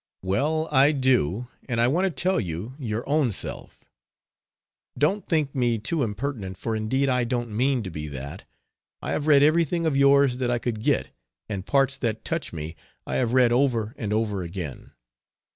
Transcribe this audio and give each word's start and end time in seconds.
Well, 0.23 0.67
I 0.71 0.93
do 0.93 1.47
and 1.69 1.79
I 1.79 1.87
want 1.87 2.05
to 2.05 2.09
tell 2.09 2.39
you 2.39 2.73
your 2.79 3.07
ownself. 3.07 3.85
Don't 4.97 5.27
think 5.27 5.53
me 5.53 5.77
too 5.77 6.01
impertinent 6.01 6.57
for 6.57 6.75
indeed 6.75 7.07
I 7.07 7.23
don't 7.23 7.55
mean 7.55 7.83
to 7.83 7.91
be 7.91 8.07
that! 8.07 8.43
I 9.03 9.11
have 9.11 9.27
read 9.27 9.43
everything 9.43 9.85
of 9.85 9.95
yours 9.95 10.37
that 10.37 10.49
I 10.49 10.57
could 10.57 10.81
get 10.81 11.11
and 11.47 11.67
parts 11.67 11.99
that 11.99 12.25
touch 12.25 12.51
me 12.51 12.75
I 13.05 13.17
have 13.17 13.33
read 13.35 13.51
over 13.51 13.93
and 13.95 14.11
over 14.11 14.41
again. 14.41 14.93